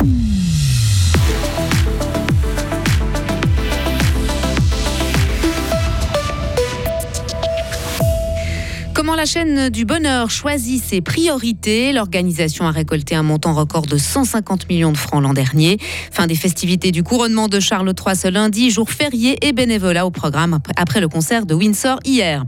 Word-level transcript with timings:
Hum. 0.00 0.49
Comment 9.10 9.22
la 9.22 9.26
chaîne 9.26 9.70
du 9.70 9.84
bonheur 9.84 10.30
choisit 10.30 10.80
ses 10.80 11.00
priorités? 11.00 11.92
L'organisation 11.92 12.68
a 12.68 12.70
récolté 12.70 13.16
un 13.16 13.24
montant 13.24 13.54
record 13.54 13.86
de 13.86 13.96
150 13.96 14.68
millions 14.68 14.92
de 14.92 14.96
francs 14.96 15.20
l'an 15.20 15.34
dernier. 15.34 15.78
Fin 16.12 16.28
des 16.28 16.36
festivités 16.36 16.92
du 16.92 17.02
couronnement 17.02 17.48
de 17.48 17.58
Charles 17.58 17.88
III 17.88 18.14
ce 18.14 18.28
lundi, 18.28 18.70
jour 18.70 18.88
férié 18.88 19.44
et 19.44 19.52
bénévolat 19.52 20.06
au 20.06 20.12
programme 20.12 20.60
après 20.76 21.00
le 21.00 21.08
concert 21.08 21.44
de 21.44 21.54
Windsor 21.54 21.98
hier. 22.04 22.44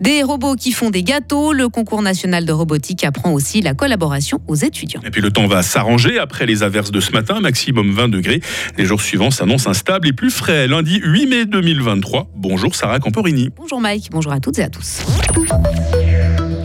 Des 0.00 0.22
robots 0.22 0.54
qui 0.54 0.72
font 0.72 0.88
des 0.88 1.02
gâteaux, 1.02 1.52
le 1.52 1.68
concours 1.68 2.00
national 2.00 2.46
de 2.46 2.52
robotique 2.52 3.04
apprend 3.04 3.32
aussi 3.34 3.60
la 3.60 3.74
collaboration 3.74 4.40
aux 4.48 4.54
étudiants. 4.54 5.02
Et 5.04 5.10
puis 5.10 5.20
le 5.20 5.30
temps 5.30 5.46
va 5.46 5.62
s'arranger 5.62 6.18
après 6.18 6.46
les 6.46 6.62
averses 6.62 6.92
de 6.92 7.00
ce 7.00 7.12
matin, 7.12 7.40
maximum 7.40 7.90
20 7.90 8.08
degrés. 8.08 8.40
Les 8.78 8.86
jours 8.86 9.02
suivants 9.02 9.30
s'annoncent 9.30 9.68
instables 9.68 10.08
et 10.08 10.14
plus 10.14 10.30
frais. 10.30 10.66
Lundi 10.66 10.98
8 11.04 11.26
mai 11.26 11.44
2023. 11.44 12.28
Bonjour 12.36 12.74
Sarah 12.74 13.00
Camporini. 13.00 13.50
Bonjour 13.54 13.82
Mike, 13.82 14.08
bonjour 14.10 14.32
à 14.32 14.40
toutes 14.40 14.58
et 14.58 14.62
à 14.62 14.70
tous. 14.70 15.02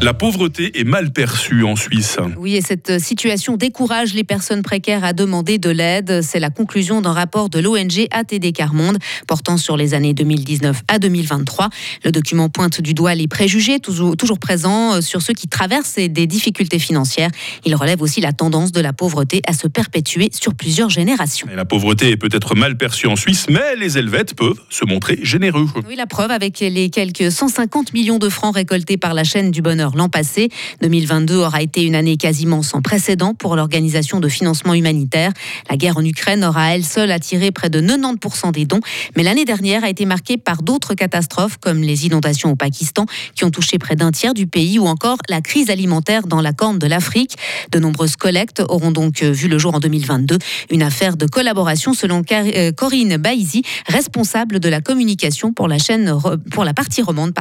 La 0.02 0.16
pauvreté 0.16 0.80
est 0.80 0.84
mal 0.84 1.14
perçue 1.14 1.64
en 1.64 1.76
Suisse. 1.76 2.18
Oui, 2.36 2.56
et 2.56 2.62
cette 2.62 3.00
situation 3.00 3.56
décourage 3.56 4.16
les 4.16 4.24
personnes 4.24 4.64
précaires 4.64 5.04
à 5.04 5.14
demander 5.14 5.60
de 5.60 5.70
l'aide. 5.70 6.22
C'est 6.24 6.40
la 6.40 6.50
conclusion 6.50 7.02
d'un 7.02 7.14
rapport 7.14 7.50
de 7.50 7.60
l'ONG 7.60 8.08
ATD 8.10 8.52
Carmonde 8.52 8.98
portant 9.28 9.58
sur 9.58 9.78
les 9.78 9.94
années 9.94 10.16
2019 10.16 10.82
à 10.88 10.98
2023. 10.98 11.70
Le 12.04 12.12
document 12.12 12.50
pointe 12.50 12.82
du 12.82 12.96
doigt 12.96 13.14
les 13.14 13.28
préjugés 13.28 13.80
toujours, 13.80 14.18
toujours 14.18 14.40
présents 14.40 14.96
euh, 14.96 15.02
sur 15.02 15.22
ceux 15.22 15.36
qui 15.36 15.48
traversent 15.48 16.00
des 16.00 16.26
difficultés 16.26 16.80
financières. 16.80 17.30
Il 17.64 17.76
relève 17.76 18.02
aussi 18.02 18.22
la 18.22 18.34
tendance 18.34 18.72
de 18.72 18.82
la 18.82 18.94
pauvreté 18.94 19.44
à 19.46 19.54
se 19.54 19.68
perpétuer 19.68 20.30
sur 20.32 20.56
plusieurs 20.56 20.90
générations. 20.90 21.48
la 21.56 21.66
pauvreté 21.66 22.10
est 22.10 22.18
peut-être 22.18 22.56
mal 22.56 22.76
perçue 22.76 23.06
en 23.06 23.16
Suisse, 23.16 23.46
mais 23.50 23.76
les 23.78 24.00
Helvètes 24.00 24.34
peuvent 24.34 24.60
se 24.72 24.84
montrer 24.84 25.20
généreux. 25.22 25.68
Oui, 25.88 25.96
la 25.96 26.08
preuve 26.08 26.32
avec 26.32 26.60
les 26.60 26.90
quelques 26.90 27.32
150 27.32 27.94
millions 27.94 28.18
de 28.18 28.30
francs 28.30 28.56
récoltés 28.56 28.98
par 28.98 29.14
la 29.14 29.24
chaîne 29.24 29.52
du 29.52 29.62
bonheur 29.62 29.91
l'an 29.98 30.10
passé. 30.10 30.50
2022 30.82 31.38
aura 31.38 31.62
été 31.62 31.84
une 31.84 31.96
année 31.96 32.18
quasiment 32.18 32.62
sans 32.62 32.82
précédent 32.82 33.34
pour 33.34 33.56
l'organisation 33.56 34.20
de 34.20 34.28
financement 34.30 34.74
humanitaire. 34.74 35.32
La 35.70 35.78
guerre 35.78 35.98
en 35.98 36.06
Ukraine 36.06 36.44
aura 36.44 36.76
elle 36.76 36.86
seule 36.86 37.12
attiré 37.12 37.52
près 37.52 37.70
de 37.70 37.82
90% 37.82 38.52
des 38.52 38.66
dons, 38.66 38.80
mais 39.16 39.24
l'année 39.24 39.46
dernière 39.46 39.84
a 39.84 39.90
été 39.90 40.06
marquée 40.06 40.38
par 40.38 40.62
d'autres 40.62 40.94
catastrophes 40.94 41.58
comme 41.58 41.82
les 41.82 42.06
inondations 42.06 42.52
au 42.52 42.56
Pakistan 42.56 43.06
qui 43.36 43.44
ont 43.44 43.52
touché 43.52 43.78
près 43.80 43.96
d'un 43.96 44.12
tiers 44.12 44.34
du 44.34 44.48
pays 44.48 44.80
ou 44.80 44.86
encore 44.86 45.18
la 45.30 45.42
crise 45.42 45.70
alimentaire 45.70 46.28
dans 46.28 46.42
la 46.42 46.54
corne 46.54 46.80
de 46.80 46.88
l'Afrique. 46.88 47.36
De 47.72 47.80
nombreuses 47.80 48.16
collectes 48.16 48.62
auront 48.68 48.92
donc 48.92 49.24
vu 49.24 49.48
le 49.48 49.58
jour 49.58 49.76
en 49.76 49.80
2022, 49.80 50.38
une 50.70 50.84
affaire 50.84 51.18
de 51.18 51.26
collaboration 51.26 51.94
selon 51.94 52.22
euh, 52.32 52.72
Corinne 52.72 53.18
Baïzi, 53.18 53.64
responsable 53.88 54.60
de 54.60 54.70
la 54.70 54.82
communication 54.82 55.54
pour 55.54 55.68
la 55.68 56.74
partie 56.74 57.02
romande 57.02 57.32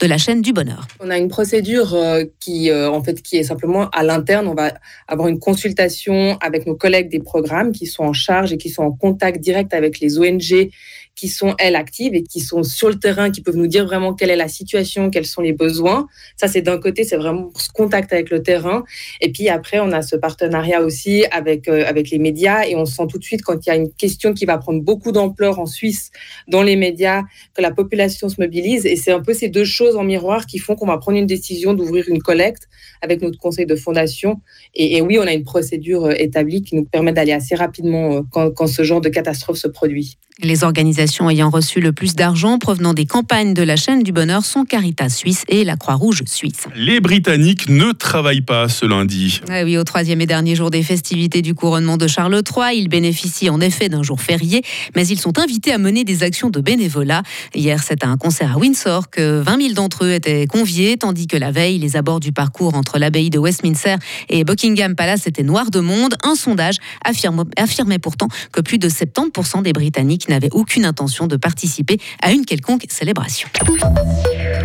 de 0.00 0.06
la 0.06 0.18
chaîne 0.18 0.42
du 0.42 0.52
bonheur. 0.52 0.86
On 1.00 1.10
a 1.10 1.18
une 1.18 1.28
procédure 1.28 1.94
euh, 1.98 2.24
qui, 2.40 2.70
euh, 2.70 2.90
en 2.90 3.02
fait, 3.02 3.22
qui 3.22 3.36
est 3.36 3.42
simplement 3.42 3.88
à 3.90 4.02
l'interne. 4.02 4.48
On 4.48 4.54
va 4.54 4.72
avoir 5.06 5.28
une 5.28 5.38
consultation 5.38 6.38
avec 6.40 6.66
nos 6.66 6.74
collègues 6.74 7.08
des 7.10 7.20
programmes 7.20 7.72
qui 7.72 7.86
sont 7.86 8.04
en 8.04 8.12
charge 8.12 8.52
et 8.52 8.58
qui 8.58 8.68
sont 8.70 8.82
en 8.82 8.92
contact 8.92 9.40
direct 9.40 9.74
avec 9.74 10.00
les 10.00 10.18
ONG 10.18 10.70
qui 11.18 11.26
sont, 11.26 11.56
elles, 11.58 11.74
actives 11.74 12.14
et 12.14 12.22
qui 12.22 12.38
sont 12.38 12.62
sur 12.62 12.88
le 12.88 12.94
terrain, 12.94 13.30
qui 13.30 13.42
peuvent 13.42 13.56
nous 13.56 13.66
dire 13.66 13.84
vraiment 13.84 14.14
quelle 14.14 14.30
est 14.30 14.36
la 14.36 14.46
situation, 14.46 15.10
quels 15.10 15.26
sont 15.26 15.42
les 15.42 15.52
besoins. 15.52 16.06
Ça, 16.36 16.46
c'est 16.46 16.62
d'un 16.62 16.78
côté, 16.78 17.02
c'est 17.02 17.16
vraiment 17.16 17.50
ce 17.56 17.68
contact 17.70 18.12
avec 18.12 18.30
le 18.30 18.40
terrain. 18.40 18.84
Et 19.20 19.32
puis 19.32 19.48
après, 19.48 19.80
on 19.80 19.90
a 19.90 20.00
ce 20.00 20.14
partenariat 20.14 20.80
aussi 20.80 21.24
avec, 21.32 21.66
euh, 21.68 21.84
avec 21.88 22.10
les 22.10 22.20
médias 22.20 22.64
et 22.66 22.76
on 22.76 22.84
sent 22.84 23.02
tout 23.10 23.18
de 23.18 23.24
suite 23.24 23.42
quand 23.42 23.66
il 23.66 23.68
y 23.68 23.72
a 23.72 23.74
une 23.74 23.92
question 23.92 24.32
qui 24.32 24.44
va 24.44 24.58
prendre 24.58 24.80
beaucoup 24.80 25.10
d'ampleur 25.10 25.58
en 25.58 25.66
Suisse 25.66 26.12
dans 26.46 26.62
les 26.62 26.76
médias, 26.76 27.24
que 27.52 27.62
la 27.62 27.72
population 27.72 28.28
se 28.28 28.40
mobilise. 28.40 28.86
Et 28.86 28.94
c'est 28.94 29.10
un 29.10 29.20
peu 29.20 29.34
ces 29.34 29.48
deux 29.48 29.64
choses 29.64 29.96
en 29.96 30.04
miroir 30.04 30.46
qui 30.46 30.58
font 30.58 30.76
qu'on 30.76 30.86
va 30.86 30.98
prendre 30.98 31.18
une 31.18 31.26
décision 31.26 31.74
d'ouvrir 31.74 32.04
une 32.08 32.22
collecte 32.22 32.68
avec 33.02 33.22
notre 33.22 33.38
conseil 33.38 33.66
de 33.66 33.74
fondation. 33.74 34.40
Et, 34.74 35.00
oui, 35.02 35.18
on 35.18 35.26
a 35.26 35.32
une 35.32 35.44
procédure 35.44 36.04
euh, 36.04 36.14
établie 36.16 36.62
qui 36.62 36.76
nous 36.76 36.84
permet 36.84 37.12
d'aller 37.12 37.32
assez 37.32 37.56
rapidement 37.56 38.12
euh, 38.12 38.20
quand, 38.30 38.52
quand 38.52 38.68
ce 38.68 38.84
genre 38.84 39.00
de 39.00 39.08
catastrophe 39.08 39.58
se 39.58 39.66
produit. 39.66 40.16
Les 40.40 40.62
organisations 40.62 41.07
ayant 41.28 41.50
reçu 41.50 41.80
le 41.80 41.92
plus 41.92 42.14
d'argent 42.14 42.58
provenant 42.58 42.94
des 42.94 43.06
campagnes 43.06 43.54
de 43.54 43.62
la 43.62 43.76
chaîne 43.76 44.02
du 44.02 44.12
bonheur 44.12 44.44
sont 44.44 44.64
Caritas 44.64 45.08
Suisse 45.08 45.44
et 45.48 45.64
la 45.64 45.76
Croix-Rouge 45.76 46.22
Suisse. 46.26 46.66
Les 46.76 47.00
Britanniques 47.00 47.68
ne 47.68 47.92
travaillent 47.92 48.42
pas 48.42 48.68
ce 48.68 48.86
lundi. 48.86 49.40
Ah 49.48 49.62
oui, 49.64 49.76
au 49.78 49.84
troisième 49.84 50.20
et 50.20 50.26
dernier 50.26 50.54
jour 50.54 50.70
des 50.70 50.82
festivités 50.82 51.42
du 51.42 51.54
couronnement 51.54 51.96
de 51.96 52.06
Charles 52.06 52.34
III, 52.34 52.78
ils 52.78 52.88
bénéficient 52.88 53.50
en 53.50 53.60
effet 53.60 53.88
d'un 53.88 54.02
jour 54.02 54.20
férié, 54.20 54.62
mais 54.94 55.06
ils 55.06 55.18
sont 55.18 55.38
invités 55.38 55.72
à 55.72 55.78
mener 55.78 56.04
des 56.04 56.22
actions 56.22 56.50
de 56.50 56.60
bénévolat. 56.60 57.22
Hier, 57.54 57.82
c'est 57.82 58.04
à 58.04 58.08
un 58.08 58.16
concert 58.16 58.54
à 58.54 58.58
Windsor 58.58 59.08
que 59.10 59.40
20 59.40 59.60
000 59.62 59.74
d'entre 59.74 60.04
eux 60.04 60.12
étaient 60.12 60.46
conviés, 60.46 60.98
tandis 60.98 61.26
que 61.26 61.36
la 61.36 61.50
veille, 61.50 61.78
les 61.78 61.96
abords 61.96 62.20
du 62.20 62.32
parcours 62.32 62.74
entre 62.74 62.98
l'abbaye 62.98 63.30
de 63.30 63.38
Westminster 63.38 63.96
et 64.28 64.44
Buckingham 64.44 64.94
Palace 64.94 65.26
étaient 65.26 65.42
noirs 65.42 65.70
de 65.70 65.80
monde. 65.80 66.16
Un 66.22 66.34
sondage 66.34 66.76
affirmait 67.04 67.98
pourtant 67.98 68.28
que 68.52 68.60
plus 68.60 68.78
de 68.78 68.88
70% 68.88 69.62
des 69.62 69.72
Britanniques 69.72 70.28
n'avait 70.28 70.50
aucune 70.52 70.84
intention 70.84 70.97
de 70.98 71.36
participer 71.36 71.98
à 72.22 72.32
une 72.32 72.44
quelconque 72.44 72.84
célébration. 72.88 73.48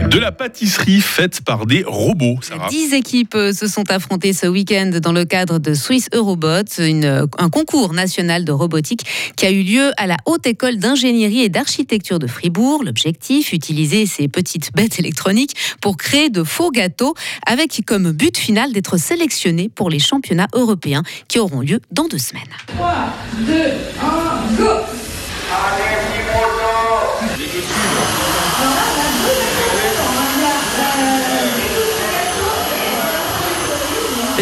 De 0.10 0.18
la 0.18 0.32
pâtisserie 0.32 1.00
faite 1.00 1.42
par 1.42 1.66
des 1.66 1.84
robots, 1.86 2.38
Sarah. 2.42 2.68
Dix 2.70 2.94
équipes 2.94 3.38
se 3.54 3.68
sont 3.68 3.90
affrontées 3.92 4.34
ce 4.34 4.48
week-end 4.48 4.92
dans 5.02 5.12
le 5.12 5.26
cadre 5.26 5.60
de 5.60 5.74
Swiss 5.74 6.10
Eurobot, 6.14 6.64
une, 6.80 7.28
un 7.38 7.50
concours 7.50 7.94
national 7.94 8.46
de 8.46 8.52
robotique 8.52 9.06
qui 9.36 9.46
a 9.46 9.52
eu 9.52 9.62
lieu 9.62 9.92
à 9.98 10.08
la 10.08 10.18
Haute 10.26 10.46
École 10.48 10.78
d'ingénierie 10.78 11.42
et 11.42 11.50
d'architecture 11.50 12.20
de 12.20 12.28
Fribourg. 12.28 12.84
L'objectif, 12.84 13.54
utiliser 13.54 14.06
ces 14.06 14.28
petites 14.28 14.74
bêtes 14.74 15.00
électroniques 15.00 15.56
pour 15.82 15.98
créer 15.98 16.30
de 16.30 16.44
faux 16.44 16.72
gâteaux 16.72 17.14
avec 17.46 17.82
comme 17.86 18.12
but 18.12 18.38
final 18.38 18.74
d'être 18.74 18.98
sélectionné 18.98 19.70
pour 19.70 19.90
les 19.90 20.00
championnats 20.00 20.48
européens 20.54 21.04
qui 21.28 21.40
auront 21.40 21.62
lieu 21.62 21.80
dans 21.92 22.08
deux 22.08 22.18
semaines. 22.18 22.44
3, 22.68 23.14
2, 23.48 23.54
1, 24.02 24.58
go 24.58 25.03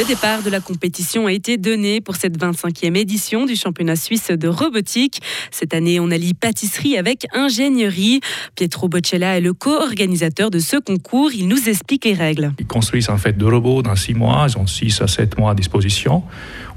Le 0.01 0.07
départ 0.07 0.41
de 0.41 0.49
la 0.49 0.61
compétition 0.61 1.27
a 1.27 1.31
été 1.31 1.57
donné 1.57 2.01
pour 2.01 2.15
cette 2.15 2.35
25e 2.35 2.97
édition 2.97 3.45
du 3.45 3.55
championnat 3.55 3.95
suisse 3.95 4.31
de 4.31 4.47
robotique. 4.47 5.21
Cette 5.51 5.75
année, 5.75 5.99
on 5.99 6.09
allie 6.09 6.33
pâtisserie 6.33 6.97
avec 6.97 7.27
ingénierie. 7.33 8.19
Pietro 8.55 8.89
Boccella 8.89 9.37
est 9.37 9.41
le 9.41 9.53
co-organisateur 9.53 10.49
de 10.49 10.57
ce 10.57 10.77
concours. 10.77 11.31
Il 11.33 11.47
nous 11.47 11.69
explique 11.69 12.05
les 12.05 12.15
règles. 12.15 12.51
Ils 12.57 12.65
construisent 12.65 13.09
en 13.09 13.17
fait 13.17 13.37
deux 13.37 13.47
robots 13.47 13.83
dans 13.83 13.95
six 13.95 14.15
mois. 14.15 14.47
Ils 14.49 14.57
ont 14.57 14.65
six 14.65 15.01
à 15.01 15.07
sept 15.07 15.37
mois 15.37 15.51
à 15.51 15.55
disposition. 15.55 16.23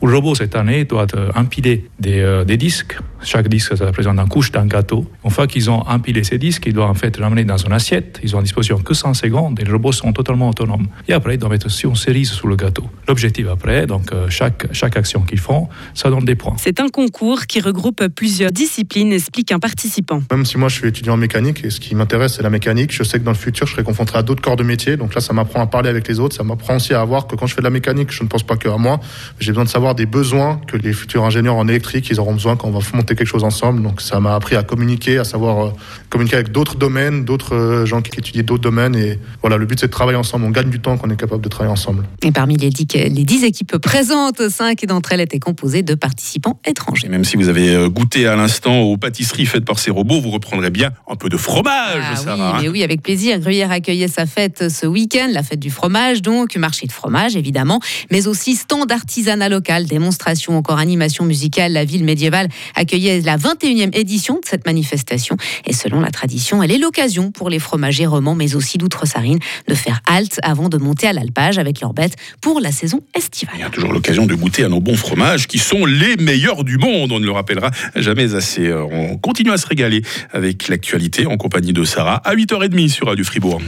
Le 0.02 0.14
robot, 0.14 0.34
cette 0.34 0.54
année, 0.54 0.84
doit 0.84 1.06
empiler 1.34 1.88
des, 1.98 2.20
euh, 2.20 2.44
des 2.44 2.58
disques. 2.58 2.98
Chaque 3.24 3.48
disque 3.48 3.76
ça 3.76 3.86
représente 3.86 4.18
une 4.18 4.28
couche 4.28 4.52
d'un 4.52 4.66
gâteau. 4.66 5.06
Une 5.24 5.30
fois 5.30 5.46
qu'ils 5.46 5.70
ont 5.70 5.80
empilé 5.88 6.24
ces 6.24 6.38
disques, 6.38 6.64
ils 6.66 6.72
doivent 6.72 6.90
en 6.90 6.94
fait 6.94 7.18
l'amener 7.18 7.44
dans 7.44 7.56
une 7.56 7.72
assiette. 7.72 8.20
Ils 8.22 8.36
ont 8.36 8.38
à 8.38 8.42
disposition 8.42 8.78
que 8.78 8.94
100 8.94 9.14
secondes 9.14 9.58
et 9.60 9.64
les 9.64 9.72
robots 9.72 9.92
sont 9.92 10.12
totalement 10.12 10.50
autonomes. 10.50 10.86
Et 11.08 11.12
après, 11.12 11.34
ils 11.34 11.38
doivent 11.38 11.52
mettre 11.52 11.66
aussi 11.66 11.86
une 11.86 11.96
cerise 11.96 12.30
sous 12.30 12.46
le 12.46 12.56
gâteau. 12.56 12.84
L'objectif 13.08 13.46
après, 13.48 13.86
donc 13.86 14.12
euh, 14.12 14.26
chaque, 14.28 14.72
chaque 14.72 14.96
action 14.96 15.22
qu'ils 15.22 15.38
font, 15.38 15.68
ça 15.94 16.10
donne 16.10 16.24
des 16.24 16.34
points. 16.34 16.54
C'est 16.58 16.80
un 16.80 16.88
concours 16.88 17.46
qui 17.46 17.60
regroupe 17.60 18.06
plusieurs 18.08 18.52
disciplines, 18.52 19.12
explique 19.12 19.52
un 19.52 19.58
participant. 19.58 20.22
Même 20.30 20.44
si 20.44 20.58
moi 20.58 20.68
je 20.68 20.76
suis 20.76 20.88
étudiant 20.88 21.14
en 21.14 21.16
mécanique 21.16 21.64
et 21.64 21.70
ce 21.70 21.80
qui 21.80 21.94
m'intéresse 21.94 22.34
c'est 22.34 22.42
la 22.42 22.50
mécanique, 22.50 22.92
je 22.92 23.02
sais 23.02 23.18
que 23.18 23.24
dans 23.24 23.30
le 23.30 23.36
futur 23.36 23.66
je 23.66 23.72
serai 23.72 23.84
confronté 23.84 24.16
à 24.16 24.22
d'autres 24.22 24.42
corps 24.42 24.56
de 24.56 24.64
métier. 24.64 24.96
Donc 24.96 25.14
là, 25.14 25.20
ça 25.20 25.32
m'apprend 25.32 25.60
à 25.60 25.66
parler 25.66 25.88
avec 25.88 26.06
les 26.08 26.20
autres, 26.20 26.36
ça 26.36 26.44
m'apprend 26.44 26.76
aussi 26.76 26.94
à 26.94 27.04
voir 27.04 27.26
que 27.26 27.36
quand 27.36 27.46
je 27.46 27.54
fais 27.54 27.60
de 27.60 27.64
la 27.64 27.70
mécanique, 27.70 28.10
je 28.10 28.22
ne 28.22 28.28
pense 28.28 28.42
pas 28.42 28.56
que 28.56 28.68
à 28.68 28.76
moi. 28.76 29.00
J'ai 29.40 29.52
besoin 29.52 29.64
de 29.64 29.68
savoir 29.68 29.94
des 29.94 30.06
besoins 30.06 30.60
que 30.66 30.76
les 30.76 30.92
futurs 30.92 31.24
ingénieurs 31.24 31.56
en 31.56 31.66
électrique, 31.68 32.08
ils 32.10 32.20
auront 32.20 32.34
besoin 32.34 32.56
quand 32.56 32.68
on 32.68 32.78
va 32.78 32.80
monter 32.94 33.13
quelque 33.16 33.26
chose 33.26 33.44
ensemble. 33.44 33.82
Donc 33.82 34.00
ça 34.00 34.20
m'a 34.20 34.34
appris 34.34 34.56
à 34.56 34.62
communiquer, 34.62 35.18
à 35.18 35.24
savoir 35.24 35.66
euh, 35.66 35.70
communiquer 36.10 36.36
avec 36.36 36.52
d'autres 36.52 36.76
domaines, 36.76 37.24
d'autres 37.24 37.54
euh, 37.54 37.86
gens 37.86 38.02
qui 38.02 38.18
étudient 38.18 38.42
d'autres 38.42 38.62
domaines. 38.62 38.94
Et 38.96 39.18
voilà, 39.40 39.56
le 39.56 39.66
but 39.66 39.80
c'est 39.80 39.86
de 39.86 39.92
travailler 39.92 40.18
ensemble. 40.18 40.44
On 40.44 40.50
gagne 40.50 40.70
du 40.70 40.80
temps 40.80 40.96
quand 40.96 41.08
on 41.08 41.10
est 41.10 41.16
capable 41.16 41.42
de 41.42 41.48
travailler 41.48 41.72
ensemble. 41.72 42.04
Et 42.22 42.32
parmi 42.32 42.56
les 42.56 42.70
dix, 42.70 42.86
les 42.94 43.08
dix 43.24 43.44
équipes 43.44 43.76
présentes, 43.78 44.48
cinq 44.48 44.84
d'entre 44.86 45.12
elles 45.12 45.20
étaient 45.20 45.38
composées 45.38 45.82
de 45.82 45.94
participants 45.94 46.58
étrangers. 46.66 47.06
Et 47.06 47.10
même 47.10 47.24
si 47.24 47.36
vous 47.36 47.48
avez 47.48 47.74
euh, 47.74 47.88
goûté 47.88 48.26
à 48.26 48.36
l'instant 48.36 48.80
aux 48.80 48.96
pâtisseries 48.96 49.46
faites 49.46 49.64
par 49.64 49.78
ces 49.78 49.90
robots, 49.90 50.20
vous 50.20 50.30
reprendrez 50.30 50.70
bien 50.70 50.92
un 51.08 51.16
peu 51.16 51.28
de 51.28 51.36
fromage, 51.36 52.04
ah, 52.12 52.16
Sarah. 52.16 52.56
Oui, 52.56 52.62
mais 52.62 52.68
oui, 52.68 52.82
avec 52.82 53.02
plaisir. 53.02 53.38
Gruyère 53.38 53.70
accueillait 53.70 54.08
sa 54.08 54.26
fête 54.26 54.70
ce 54.70 54.86
week-end, 54.86 55.28
la 55.32 55.42
fête 55.42 55.60
du 55.60 55.70
fromage, 55.70 56.22
donc 56.22 56.56
marché 56.56 56.86
de 56.86 56.92
fromage 56.92 57.36
évidemment, 57.36 57.80
mais 58.10 58.26
aussi 58.26 58.54
stand 58.54 58.90
artisanat 58.90 59.48
local, 59.48 59.86
démonstration, 59.86 60.56
encore 60.56 60.78
animation 60.78 61.24
musicale. 61.24 61.72
La 61.72 61.84
ville 61.84 62.04
médiévale 62.04 62.48
accueillait 62.74 63.03
la 63.04 63.36
21e 63.36 63.96
édition 63.96 64.34
de 64.34 64.46
cette 64.46 64.66
manifestation. 64.66 65.36
Et 65.66 65.72
selon 65.72 66.00
la 66.00 66.10
tradition, 66.10 66.62
elle 66.62 66.70
est 66.70 66.78
l'occasion 66.78 67.30
pour 67.30 67.50
les 67.50 67.58
fromagers 67.58 68.06
romans, 68.06 68.34
mais 68.34 68.54
aussi 68.54 68.78
d'outre-Sarine, 68.78 69.38
de 69.68 69.74
faire 69.74 70.00
halte 70.06 70.38
avant 70.42 70.68
de 70.68 70.78
monter 70.78 71.06
à 71.06 71.12
l'alpage 71.12 71.58
avec 71.58 71.80
leurs 71.80 71.94
bêtes 71.94 72.16
pour 72.40 72.60
la 72.60 72.72
saison 72.72 73.00
estivale. 73.16 73.54
Il 73.56 73.60
y 73.60 73.64
a 73.64 73.70
toujours 73.70 73.92
l'occasion 73.92 74.26
de 74.26 74.34
goûter 74.34 74.64
à 74.64 74.68
nos 74.68 74.80
bons 74.80 74.96
fromages 74.96 75.46
qui 75.46 75.58
sont 75.58 75.86
les 75.86 76.16
meilleurs 76.16 76.64
du 76.64 76.78
monde. 76.78 77.12
On 77.12 77.20
ne 77.20 77.26
le 77.26 77.32
rappellera 77.32 77.70
jamais 77.96 78.34
assez. 78.34 78.66
Euh, 78.66 78.84
on 78.84 79.16
continue 79.18 79.50
à 79.50 79.56
se 79.56 79.66
régaler 79.66 80.02
avec 80.32 80.68
l'actualité 80.68 81.26
en 81.26 81.36
compagnie 81.36 81.72
de 81.72 81.84
Sarah 81.84 82.16
à 82.24 82.34
8h30 82.34 82.88
sur 82.88 83.06
Radio 83.06 83.24
Fribourg. 83.24 83.60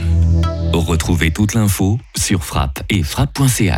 Retrouvez 0.73 1.31
toute 1.31 1.53
l'info 1.53 1.97
sur 2.15 2.43
frappe 2.43 2.83
et 2.89 3.01
frappe.ch. 3.01 3.73